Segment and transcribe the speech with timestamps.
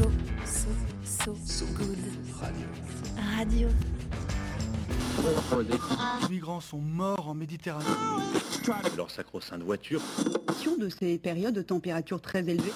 [0.00, 0.08] So,
[0.46, 0.68] so,
[1.04, 1.98] so, so good.
[3.36, 3.68] Radio.
[6.22, 7.84] Les migrants sont morts en Méditerranée.
[8.96, 10.00] Leur sacro-sainte voiture.
[10.78, 12.72] de ces périodes de température très élevées.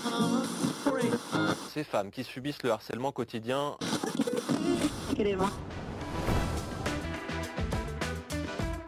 [1.73, 3.79] Ces femmes qui subissent le harcèlement quotidien.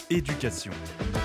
[0.09, 0.71] Éducation.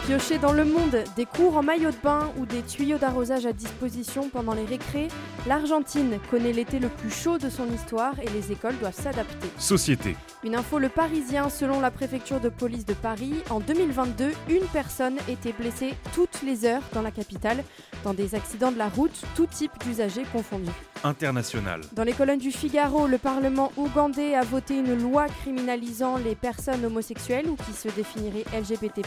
[0.08, 3.54] Piocher dans le monde, des cours en maillot de bain ou des tuyaux d'arrosage à
[3.54, 5.08] disposition pendant les récrés,
[5.48, 9.50] l'Argentine connaît l'été le plus chaud de son histoire et les écoles doivent s'adapter.
[9.60, 10.16] Société.
[10.44, 15.18] Une info Le Parisien, selon la préfecture de police de Paris, en 2022, une personne
[15.30, 17.64] était blessée toutes les heures dans la capitale,
[18.04, 20.72] dans des accidents de la route, tout type d'usagers confondus.
[21.04, 26.86] Dans les colonnes du Figaro, le Parlement ougandais a voté une loi criminalisant les personnes
[26.86, 29.02] homosexuelles ou qui se définiraient LGBT+,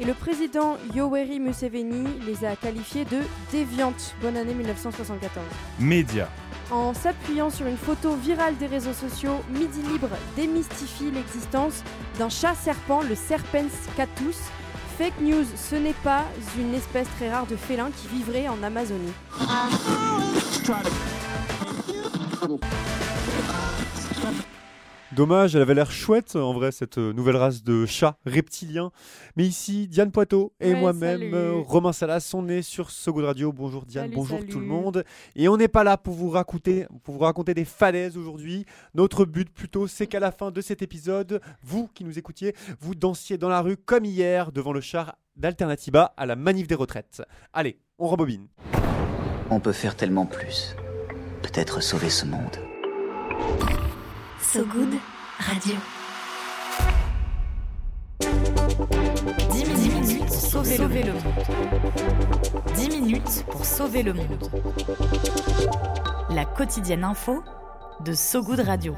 [0.00, 3.20] et le président Yoweri Museveni les a qualifiées de
[3.52, 4.16] déviantes.
[4.22, 5.44] Bonne année 1974.
[5.78, 6.28] Média.
[6.72, 11.84] En s'appuyant sur une photo virale des réseaux sociaux, Midi Libre démystifie l'existence
[12.18, 14.38] d'un chat serpent, le Serpens catus.
[14.96, 16.22] Fake news, ce n'est pas
[16.56, 19.12] une espèce très rare de félin qui vivrait en Amazonie.
[25.14, 28.90] Dommage, elle avait l'air chouette en vrai, cette euh, nouvelle race de chats reptiliens.
[29.36, 33.24] Mais ici, Diane Poitot et Ouais, moi-même, euh, Romain Salas, on est sur So Good
[33.24, 33.52] Radio.
[33.52, 35.04] Bonjour Diane, Salut, bonjour tout le monde.
[35.36, 38.66] Et on n'est pas là pour vous, raconter, pour vous raconter des falaises aujourd'hui.
[38.94, 42.96] Notre but plutôt, c'est qu'à la fin de cet épisode, vous qui nous écoutiez, vous
[42.96, 47.22] dansiez dans la rue comme hier devant le char d'Alternativa à la manif des retraites.
[47.52, 48.48] Allez, on rembobine.
[49.48, 50.74] On peut faire tellement plus.
[51.42, 52.58] Peut-être sauver ce monde.
[54.52, 54.94] So good.
[55.38, 55.74] Radio.
[59.50, 61.22] 10 minutes, pour sauver, le, monde.
[62.76, 64.50] 10 minutes pour sauver le monde.
[66.30, 67.42] La quotidienne info
[68.04, 68.94] de So Good Radio.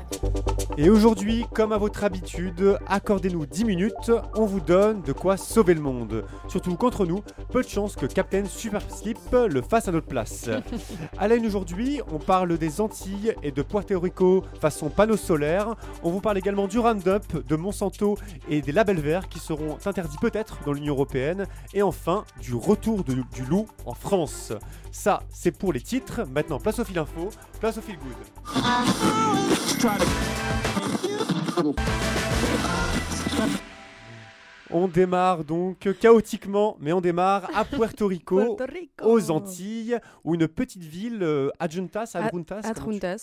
[0.79, 5.75] Et aujourd'hui, comme à votre habitude, accordez-nous 10 minutes, on vous donne de quoi sauver
[5.75, 6.25] le monde.
[6.49, 10.49] Surtout qu'entre nous, peu de chances que Captain Superslip le fasse à notre place.
[11.19, 15.75] à la une aujourd'hui, on parle des Antilles et de Puerto Rico façon panneau solaire.
[16.03, 18.19] On vous parle également du Roundup, de Monsanto
[18.51, 21.47] et des labels verts qui seront interdits peut-être dans l'Union Européenne.
[21.75, 24.53] Et enfin, du retour de- du loup en France.
[24.93, 26.23] Ça, c'est pour les titres.
[26.35, 27.29] Maintenant, place au fil info,
[27.61, 28.17] place au fil good.
[34.71, 39.05] On démarre donc chaotiquement, mais on démarre à Puerto Rico, Puerto Rico.
[39.05, 42.11] aux Antilles, où une petite ville, euh, Adjuntas,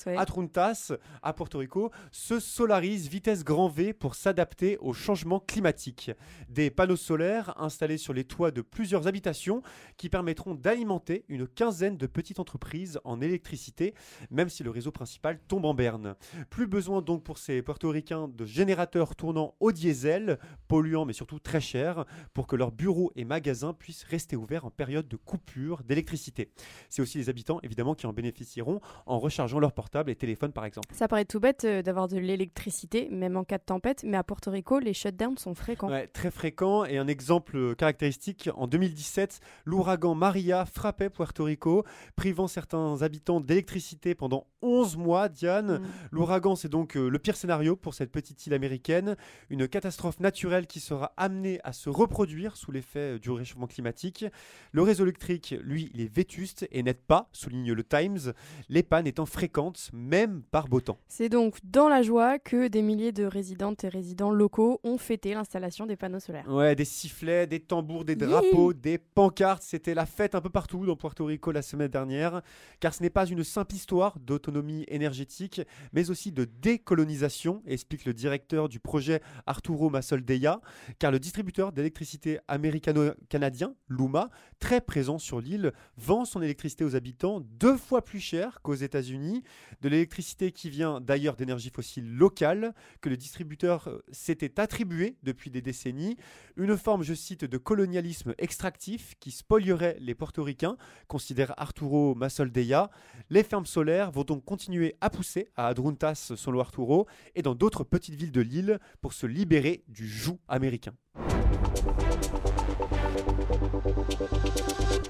[0.06, 0.16] tu- ouais.
[0.18, 6.12] Atruntas, à Porto Rico, se solarise vitesse grand V pour s'adapter au changement climatique.
[6.48, 9.62] Des panneaux solaires installés sur les toits de plusieurs habitations
[9.98, 13.94] qui permettront d'alimenter une quinzaine de petites entreprises en électricité,
[14.32, 16.16] même si le réseau principal tombe en berne.
[16.50, 20.40] Plus besoin donc pour ces portoricains de générateurs tournant au diesel,
[20.70, 24.72] polluants mais surtout très chers, pour que leurs bureaux et magasins puissent rester ouverts en
[24.72, 26.52] période de coupure d'électricité.
[26.90, 30.66] C'est aussi les habitants évidemment qui en bénéficieront en rechargeant leurs portables et téléphones par
[30.66, 30.94] exemple.
[30.94, 34.24] Ça paraît tout bête euh, d'avoir de l'électricité, même en cas de tempête, mais à
[34.24, 35.90] Porto Rico, les shutdowns sont fréquents.
[35.90, 41.84] Ouais, très fréquent et un exemple euh, caractéristique, en 2017, l'ouragan Maria frappait Puerto Rico,
[42.16, 45.80] privant certains habitants d'électricité pendant 11 mois, Diane.
[45.80, 45.86] Mm.
[46.12, 49.16] L'ouragan, c'est donc euh, le pire scénario pour cette petite île américaine,
[49.50, 54.26] une catastrophe naturelle qui sera amenée à se reproduire sous l'effet euh, du réchauffement climatique.
[54.74, 58.34] Le réseau électrique, lui, il est vétuste et n'aide pas, souligne le Times,
[58.68, 61.00] les pannes étant fréquentes, même par beau temps.
[61.08, 65.34] C'est donc dans la joie que des milliers de résidentes et résidents locaux ont fêté
[65.34, 66.48] l'installation des panneaux solaires.
[66.50, 69.64] Ouais, des sifflets, des tambours, des drapeaux, des pancartes.
[69.64, 72.42] C'était la fête un peu partout dans Puerto Rico la semaine dernière.
[72.82, 75.62] Car ce n'est pas une simple histoire d'autonomie énergétique,
[75.94, 80.60] mais aussi de décolonisation, explique le directeur du projet Arturo Masoldeia.
[81.00, 87.40] Car le distributeur d'électricité américano-canadien, Luma, très présent sur l'île, vend son électricité aux habitants
[87.40, 89.44] deux fois plus cher qu'aux États-Unis.
[89.82, 95.62] De l'électricité qui vient d'ailleurs d'énergie fossile locale, que le distributeur s'était attribué depuis des
[95.62, 96.18] décennies.
[96.58, 100.78] Une forme, je cite, de colonialisme extractif qui spolierait les portoricains,
[101.08, 102.90] considère Arturo Masoldeia.
[103.30, 107.06] Les fermes solaires vont donc continuer à pousser à Adruntas, selon Arturo,
[107.36, 110.96] et dans d'autres petites villes de l'île pour se libérer du joug américain.
[111.16, 115.04] ハハハハ!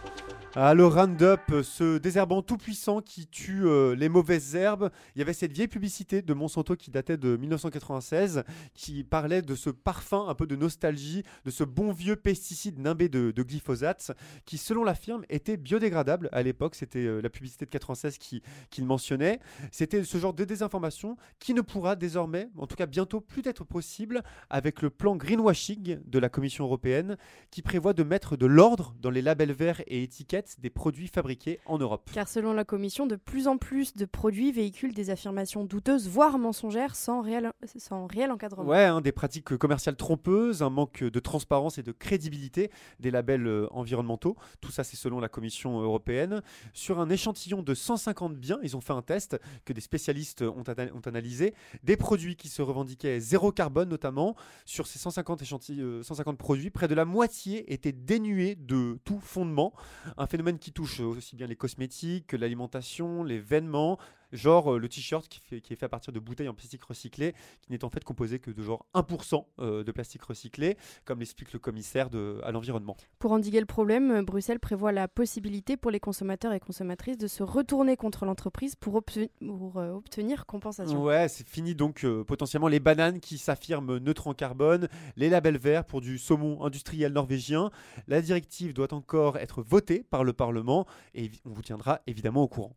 [0.56, 4.92] Ah, le Roundup, ce désherbant tout puissant qui tue euh, les mauvaises herbes.
[5.16, 8.44] Il y avait cette vieille publicité de Monsanto qui datait de 1996
[8.76, 13.10] qui parlait de ce parfum un peu de nostalgie, de ce bon vieux pesticide nimbé
[13.10, 14.12] de, de glyphosate
[14.46, 16.76] qui, selon la firme, était biodégradable à l'époque.
[16.76, 19.40] C'était euh, la publicité de 96 qui, qui le mentionnait.
[19.72, 23.64] C'était ce genre de désinformation qui ne pourra désormais, en tout cas bientôt, plus être
[23.64, 24.22] possible
[24.52, 27.18] avec le plan greenwashing de la Commission européenne
[27.50, 31.60] qui prévoit de mettre de l'ordre dans les labels verts et étiquettes des produits fabriqués
[31.66, 32.10] en Europe.
[32.14, 36.38] Car selon la Commission, de plus en plus de produits véhiculent des affirmations douteuses, voire
[36.38, 38.70] mensongères, sans réel, sans réel encadrement.
[38.70, 43.48] Ouais, hein, des pratiques commerciales trompeuses, un manque de transparence et de crédibilité des labels
[43.48, 44.36] euh, environnementaux.
[44.62, 46.42] Tout ça, c'est selon la Commission européenne.
[46.74, 50.64] Sur un échantillon de 150 biens, ils ont fait un test que des spécialistes ont,
[50.64, 51.54] ana- ont analysé.
[51.84, 54.36] Des produits qui se revendiquaient zéro carbone, notamment.
[54.66, 59.20] Sur ces 150, échantillons, euh, 150 produits, près de la moitié étaient dénués de tout
[59.20, 59.74] fondement.
[60.18, 64.00] Un phénomène qui touche aussi bien les cosmétiques que l'alimentation, les vêtements,
[64.34, 66.84] genre euh, le t-shirt qui, fait- qui est fait à partir de bouteilles en plastique
[66.84, 71.20] recyclé, qui n'est en fait composé que de genre 1% euh, de plastique recyclé, comme
[71.20, 72.98] l'explique le commissaire de, à l'environnement.
[73.20, 77.28] Pour endiguer le problème, euh, Bruxelles prévoit la possibilité pour les consommateurs et consommatrices de
[77.28, 81.04] se retourner contre l'entreprise pour, obte- pour, euh, obtenir compensation.
[81.04, 85.58] Ouais, c'est fini donc euh, potentiellement les bananes qui s'affirment neutres en carbone, les labels
[85.58, 87.70] verts pour du saumon industriel norvégien.
[88.08, 92.48] La directive doit encore être votée par le Parlement et on vous tiendra évidemment au
[92.48, 92.76] courant.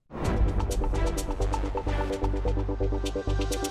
[1.87, 3.66] Thank you.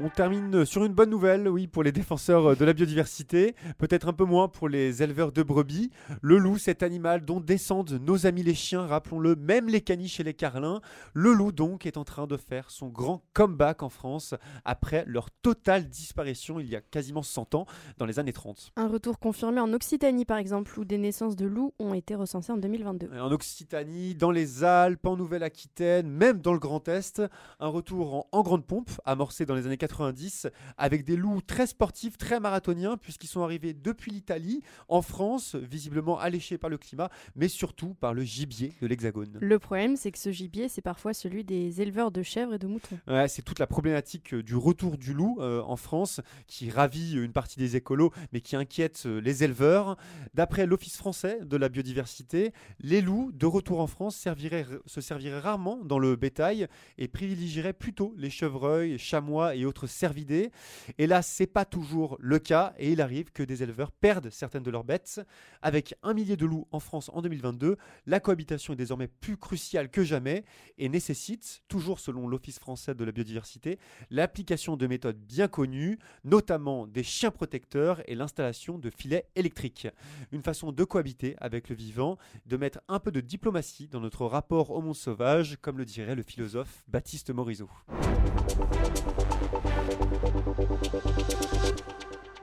[0.00, 4.12] On termine sur une bonne nouvelle, oui, pour les défenseurs de la biodiversité, peut-être un
[4.12, 5.90] peu moins pour les éleveurs de brebis.
[6.22, 10.22] Le loup, cet animal dont descendent nos amis les chiens, rappelons-le, même les caniches et
[10.22, 10.80] les carlins.
[11.14, 15.32] Le loup, donc, est en train de faire son grand comeback en France après leur
[15.32, 17.66] totale disparition il y a quasiment 100 ans,
[17.96, 18.70] dans les années 30.
[18.76, 22.52] Un retour confirmé en Occitanie, par exemple, où des naissances de loups ont été recensées
[22.52, 23.10] en 2022.
[23.18, 27.20] En Occitanie, dans les Alpes, en Nouvelle-Aquitaine, même dans le Grand Est,
[27.58, 30.46] un retour en, en grande pompe, amorcé dans les années 90,
[30.76, 36.18] avec des loups très sportifs, très marathoniens, puisqu'ils sont arrivés depuis l'Italie, en France, visiblement
[36.18, 39.38] alléchés par le climat, mais surtout par le gibier de l'Hexagone.
[39.40, 42.66] Le problème, c'est que ce gibier, c'est parfois celui des éleveurs de chèvres et de
[42.66, 42.98] moutons.
[43.08, 47.16] Ouais, c'est toute la problématique euh, du retour du loup euh, en France qui ravit
[47.16, 49.96] euh, une partie des écolos mais qui inquiète les éleveurs.
[50.34, 55.38] D'après l'Office français de la biodiversité, les loups de retour en France serviraient- se serviraient
[55.40, 56.66] rarement dans le bétail
[56.98, 60.50] et privilégieraient plutôt les chevreuils, chamois et autres cervidés.
[60.98, 64.62] Et là, c'est pas toujours le cas et il arrive que des éleveurs perdent certaines
[64.62, 65.20] de leurs bêtes.
[65.62, 67.76] Avec un millier de loups en France en 2022,
[68.06, 70.44] la cohabitation est désormais plus cruciale que jamais
[70.78, 73.78] et nécessite, toujours selon l'Office français de la biodiversité,
[74.10, 79.88] l'application de méthodes bien connues, notamment des chiens protecteurs et l'installation de filets électriques.
[80.32, 84.26] Une façon de cohabiter avec le vivant, de mettre un peu de diplomatie dans notre
[84.26, 87.70] rapport au monde sauvage, comme le dirait le philosophe Baptiste Morisot.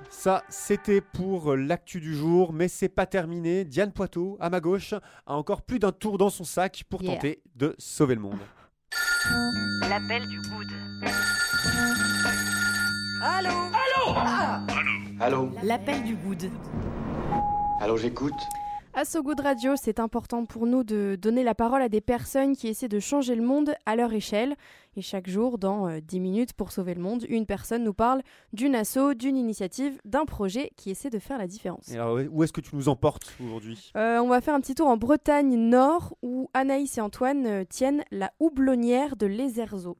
[0.09, 3.63] Ça, c'était pour l'actu du jour, mais c'est pas terminé.
[3.63, 4.93] Diane Poitot, à ma gauche,
[5.27, 7.13] a encore plus d'un tour dans son sac pour Yeah.
[7.15, 8.39] tenter de sauver le monde.
[9.87, 10.67] L'appel du good.
[15.19, 16.49] Allô L'appel du good.
[17.81, 18.33] Allô, j'écoute
[18.97, 22.55] À So Good Radio, c'est important pour nous de donner la parole à des personnes
[22.55, 24.55] qui essaient de changer le monde à leur échelle.
[24.95, 28.21] Et chaque jour, dans euh, 10 minutes pour sauver le monde, une personne nous parle
[28.53, 31.91] d'une asso, d'une initiative, d'un projet qui essaie de faire la différence.
[31.91, 33.91] Et alors, où est-ce que tu nous emportes aujourd'hui?
[33.97, 37.63] Euh, on va faire un petit tour en Bretagne Nord où Anaïs et Antoine euh,
[37.65, 39.97] tiennent la houblonnière de l'Ezerzo.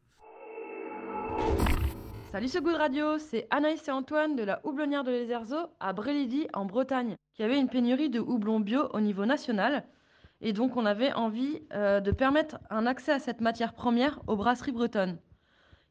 [2.31, 5.91] Salut ce goût de radio, c'est Anaïs et Antoine de la houblonnière de l'Ezerzo à
[5.91, 9.83] Brélidy en Bretagne, qui avait une pénurie de houblon bio au niveau national.
[10.41, 14.35] Et donc on avait envie euh, de permettre un accès à cette matière première aux
[14.35, 15.19] brasseries bretonnes.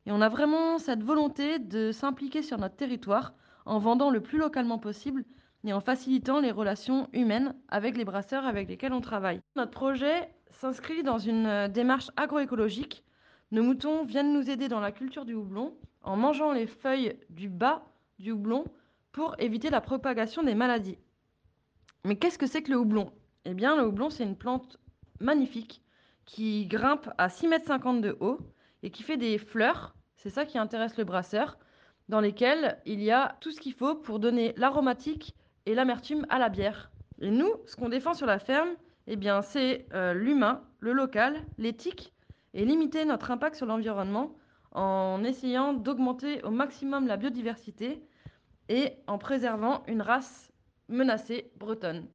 [0.06, 3.34] Et on a vraiment cette volonté de s'impliquer sur notre territoire
[3.66, 5.24] en vendant le plus localement possible
[5.64, 9.40] et en facilitant les relations humaines avec les brasseurs avec lesquels on travaille.
[9.56, 13.04] Notre projet s'inscrit dans une euh, démarche agroécologique.
[13.50, 17.48] Nos moutons viennent nous aider dans la culture du houblon en mangeant les feuilles du
[17.48, 17.84] bas
[18.18, 18.64] du houblon
[19.12, 20.98] pour éviter la propagation des maladies.
[22.04, 23.11] Mais qu'est-ce que c'est que le houblon?
[23.46, 24.78] Eh bien, le houblon, c'est une plante
[25.20, 25.82] magnifique
[26.26, 28.38] qui grimpe à 6,50 m de haut
[28.82, 31.58] et qui fait des fleurs, c'est ça qui intéresse le brasseur,
[32.11, 35.34] dans lesquelles il y a tout ce qu'il faut pour donner l'aromatique
[35.64, 36.90] et l'amertume à la bière.
[37.20, 38.70] Et nous, ce qu'on défend sur la ferme,
[39.06, 42.12] eh bien, c'est euh, l'humain, le local, l'éthique
[42.52, 44.37] et limiter notre impact sur l'environnement
[44.73, 48.02] en essayant d'augmenter au maximum la biodiversité
[48.68, 50.53] et en préservant une race
[50.88, 52.08] menacée bretonne.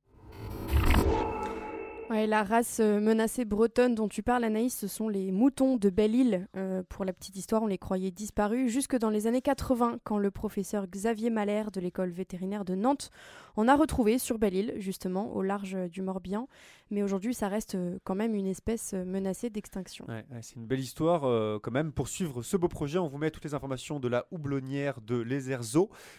[2.09, 5.89] Ouais, la race euh, menacée bretonne dont tu parles, Anaïs, ce sont les moutons de
[5.89, 6.47] Belle-Île.
[6.57, 10.17] Euh, pour la petite histoire, on les croyait disparus jusque dans les années 80, quand
[10.17, 13.11] le professeur Xavier Mahler de l'école vétérinaire de Nantes
[13.55, 16.47] en a retrouvé sur Belle-Île, justement, au large du Morbihan.
[16.91, 20.05] Mais aujourd'hui, ça reste euh, quand même une espèce euh, menacée d'extinction.
[20.07, 21.91] Ouais, c'est une belle histoire euh, quand même.
[21.91, 25.17] Pour suivre ce beau projet, on vous met toutes les informations de la houblonnière de
[25.17, 25.39] Les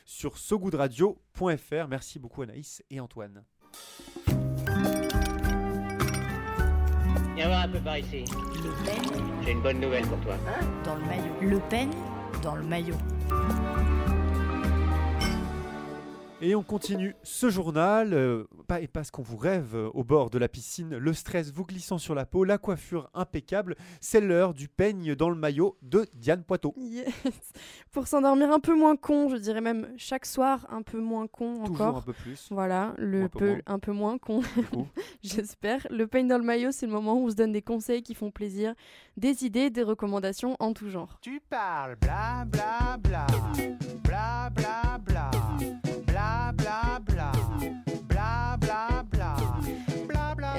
[0.04, 1.88] sur sogoodradio.fr.
[1.88, 3.44] Merci beaucoup Anaïs et Antoine.
[7.40, 8.23] Viens voir un peu par ici.
[8.62, 10.35] Le peigne J'ai une bonne nouvelle pour toi.
[10.85, 11.35] dans le maillot.
[11.40, 11.88] Le peigne
[12.42, 12.97] dans le maillot.
[16.42, 20.30] Et on continue ce journal, euh, pas, et parce qu'on vous rêve euh, au bord
[20.30, 24.54] de la piscine, le stress vous glissant sur la peau, la coiffure impeccable, c'est l'heure
[24.54, 26.73] du peigne dans le maillot de Diane Poitot.
[26.78, 27.12] Yes.
[27.92, 31.62] Pour s'endormir un peu moins con, je dirais même chaque soir un peu moins con
[31.66, 31.97] Toujours encore.
[31.99, 32.49] un peu plus.
[32.50, 34.40] Voilà, le un peu un peu moins con,
[35.23, 35.87] j'espère.
[35.90, 38.14] Le peigne dans le maillot, c'est le moment où on se donne des conseils qui
[38.14, 38.75] font plaisir,
[39.18, 41.18] des idées, des recommandations en tout genre.
[41.20, 43.37] Tu parles bla bla bla bla
[44.04, 44.50] bla bla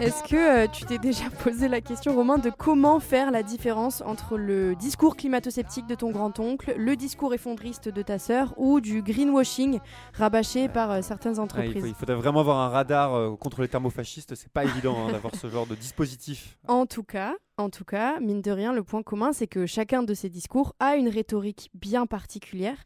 [0.01, 4.01] Est-ce que euh, tu t'es déjà posé la question, Romain, de comment faire la différence
[4.01, 9.03] entre le discours climato-sceptique de ton grand-oncle, le discours effondriste de ta sœur ou du
[9.03, 9.79] greenwashing
[10.13, 11.81] rabâché par euh, certaines Ouais, il, entreprises?
[11.81, 15.12] faut- il faudrait vraiment avoir un radar euh, contre les thermofascistes, c'est pas évident hein,
[15.12, 16.58] d'avoir ce genre de dispositif.
[16.67, 20.01] En tout cas, en tout cas, mine de rien, le point commun, c'est que chacun
[20.01, 22.77] de ces discours a une rhétorique bien particulière.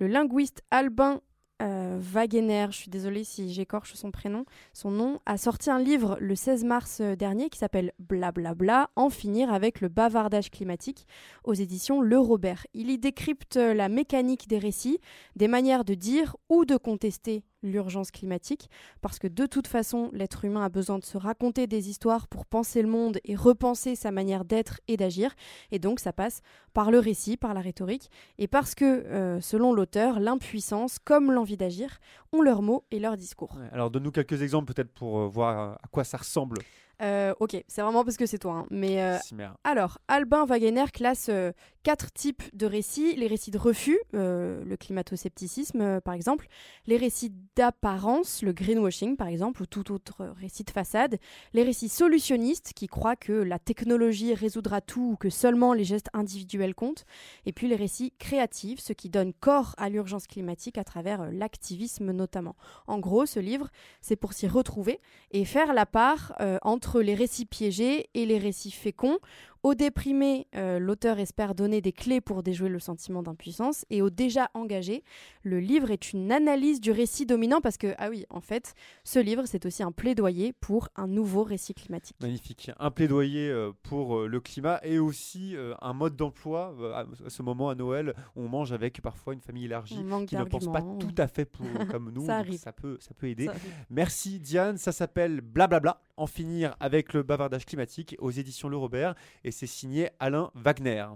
[0.00, 1.20] Le linguiste Albin
[1.62, 6.18] euh, Wagener, je suis désolée si j'écorche son prénom, son nom, a sorti un livre
[6.20, 11.06] le 16 mars euh, dernier qui s'appelle Blablabla, En finir avec le bavardage climatique
[11.44, 12.66] aux éditions Le Robert.
[12.74, 14.98] Il y décrypte euh, la mécanique des récits,
[15.36, 18.68] des manières de dire ou de contester l'urgence climatique,
[19.00, 22.46] parce que de toute façon, l'être humain a besoin de se raconter des histoires pour
[22.46, 25.34] penser le monde et repenser sa manière d'être et d'agir,
[25.70, 26.42] et donc ça passe
[26.72, 31.56] par le récit, par la rhétorique, et parce que, euh, selon l'auteur, l'impuissance, comme l'envie
[31.56, 31.98] d'agir,
[32.32, 33.58] ont leurs mots et leurs discours.
[33.72, 36.58] Alors donne-nous quelques exemples peut-être pour euh, voir euh, à quoi ça ressemble.
[37.00, 39.02] Euh, ok, c'est vraiment parce que c'est toi, hein, mais...
[39.02, 39.18] euh,
[39.64, 43.16] alors, Albin Wagener classe euh, quatre types de récits.
[43.16, 46.46] Les récits de refus, le climato-scepticisme par exemple.
[46.86, 51.18] Les récits d'apparence, le greenwashing par exemple, ou tout autre récit de façade.
[51.52, 56.08] Les récits solutionnistes qui croient que la technologie résoudra tout ou que seulement les gestes
[56.12, 57.04] individuels comptent.
[57.46, 62.12] Et puis les récits créatifs, ceux qui donnent corps à l'urgence climatique à travers l'activisme
[62.12, 62.54] notamment.
[62.86, 63.70] En gros, ce livre,
[64.00, 65.00] c'est pour s'y retrouver
[65.32, 66.58] et faire la part euh,
[67.00, 69.18] les récits piégés et les récits féconds.
[69.62, 73.84] Au déprimé, euh, l'auteur espère donner des clés pour déjouer le sentiment d'impuissance.
[73.90, 75.04] Et au déjà engagé,
[75.44, 79.20] le livre est une analyse du récit dominant parce que, ah oui, en fait, ce
[79.20, 82.16] livre, c'est aussi un plaidoyer pour un nouveau récit climatique.
[82.20, 82.72] Magnifique.
[82.80, 87.68] Un plaidoyer euh, pour euh, le climat et aussi un mode d'emploi à ce moment
[87.68, 91.28] à Noël on mange avec parfois une famille élargie qui ne pense pas tout à
[91.28, 92.26] fait pour, comme nous.
[92.26, 92.58] Ça arrive.
[92.58, 93.46] ça peut, ça peut aider.
[93.46, 93.54] Ça.
[93.90, 99.14] Merci Diane, ça s'appelle Blablabla, en finir avec le bavardage climatique aux éditions Le Robert
[99.44, 101.06] et c'est signé Alain Wagner.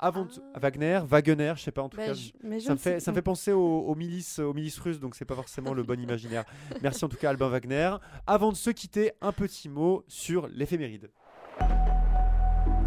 [0.00, 0.30] Avant de-
[0.60, 2.14] Wagner, Wagner, je sais pas en tout Bah, cas.
[2.14, 4.78] je- mais je ça, me fait, ça me fait penser aux, aux milices, aux milices
[4.78, 6.44] russes, donc c'est pas forcément le bon imaginaire.
[6.82, 7.96] Merci en tout cas Albin Wagner.
[8.26, 11.10] Avant de se quitter, un petit mot sur l'éphéméride.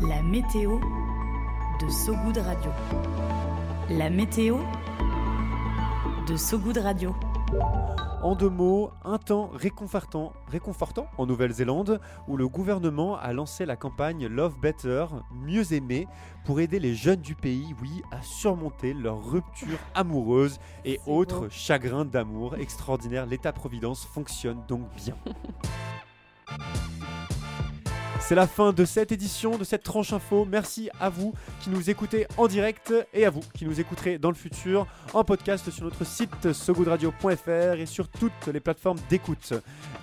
[0.07, 0.79] La météo
[1.81, 2.71] de So Good Radio.
[3.89, 4.57] La météo
[6.27, 7.13] de So Good Radio.
[8.24, 13.75] En deux mots, un temps réconfortant, réconfortant en Nouvelle-Zélande où le gouvernement a lancé la
[13.75, 16.08] campagne Love Better, mieux aimer,
[16.46, 22.05] pour aider les jeunes du pays, oui, à surmonter leur rupture amoureuse et autres chagrins
[22.05, 22.55] d'amour.
[22.58, 25.15] Extraordinaire, l'État-providence fonctionne donc bien.
[28.24, 30.48] C'est la fin de cette édition, de cette tranche info.
[30.50, 34.30] Merci à vous qui nous écoutez en direct et à vous qui nous écouterez dans
[34.30, 39.54] le futur en podcast sur notre site sogoodradio.fr et sur toutes les plateformes d'écoute.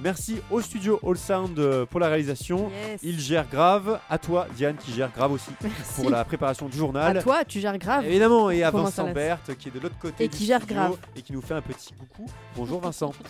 [0.03, 2.71] Merci au studio All Sound pour la réalisation.
[2.91, 3.01] Yes.
[3.03, 3.99] Il gère grave.
[4.11, 5.51] À toi, Diane, qui gère grave aussi
[5.97, 7.17] pour la préparation du journal.
[7.17, 8.05] À toi, tu gères grave.
[8.05, 10.67] Évidemment, et à Comment Vincent Berthe qui est de l'autre côté Et du qui gère
[10.67, 10.99] grave.
[11.17, 12.27] et qui nous fait un petit coucou.
[12.57, 13.13] Bonjour Vincent.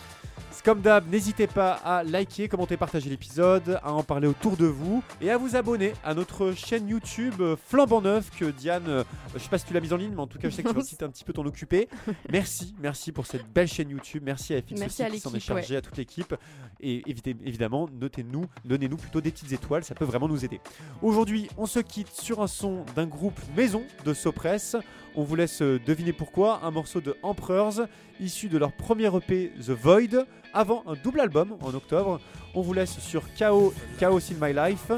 [0.65, 5.01] Comme d'hab, n'hésitez pas à liker, commenter, partager l'épisode, à en parler autour de vous
[5.21, 9.39] et à vous abonner à notre chaîne YouTube euh, flambant neuf que Diane, euh, je
[9.39, 10.67] sais pas si tu l'as mise en ligne, mais en tout cas je sais que
[10.67, 11.87] tu vas aussi un petit peu t'en occuper.
[12.31, 14.21] Merci, merci pour cette belle chaîne YouTube.
[14.25, 15.77] Merci à FX Merci aussi à qui s'en est chargé, ouais.
[15.77, 16.35] à toute l'équipe.
[16.81, 20.59] Et évitez- évidemment, notez-nous, donnez-nous plutôt des petites étoiles, ça peut vraiment nous aider.
[21.01, 24.75] Aujourd'hui, on se quitte sur un son d'un groupe maison de Sopress.
[25.15, 26.61] On vous laisse euh, deviner pourquoi.
[26.63, 27.81] Un morceau de Emperors,
[28.19, 32.19] issu de leur premier EP The Void, avant un double album en octobre.
[32.55, 34.91] On vous laisse sur Chaos, Chaos in My Life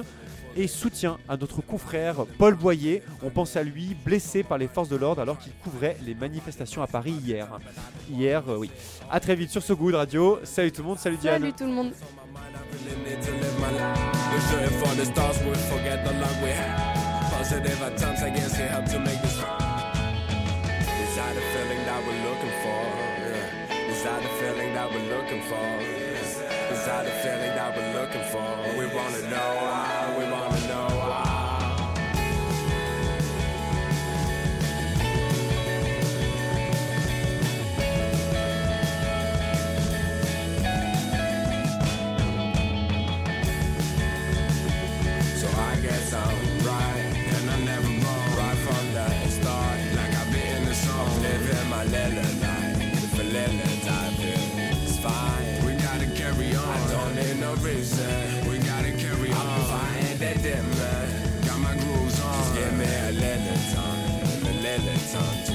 [0.55, 3.03] et soutien à notre confrère Paul Boyer.
[3.23, 6.81] On pense à lui, blessé par les forces de l'ordre alors qu'il couvrait les manifestations
[6.81, 7.47] à Paris hier.
[8.09, 8.69] Hier, euh, oui.
[9.09, 10.39] À très vite sur ce goût de radio.
[10.43, 11.41] Salut tout le monde, salut Diane.
[11.41, 11.91] Salut tout le monde.
[21.33, 22.83] That the feeling that we're looking for?
[23.23, 23.87] Yeah.
[23.87, 25.63] Is that the feeling that we're looking for?
[25.79, 28.77] Is that the feeling that we're looking for?
[28.77, 29.80] We wanna know
[60.55, 61.41] man.
[61.45, 62.55] Got my grooves on.
[62.55, 65.50] Give me a little time, a little time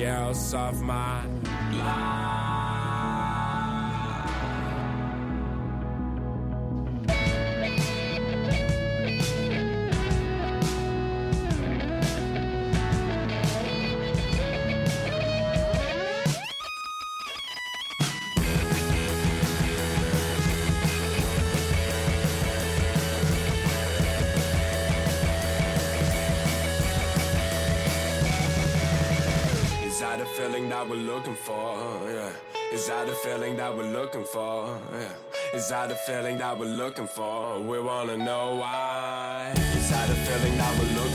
[0.00, 0.34] life.
[0.34, 1.26] Scales off my
[1.72, 2.69] life.
[30.90, 31.76] We're looking for?
[32.04, 32.32] Yeah.
[32.72, 34.76] Is that the feeling that we're looking for?
[34.92, 35.12] Yeah.
[35.54, 37.60] Is that the feeling that we're looking for?
[37.60, 39.52] We wanna know why.
[39.76, 41.09] Is that the feeling that we're looking